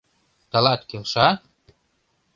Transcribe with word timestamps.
—Тылат 0.51 0.81
келша?! 0.89 1.27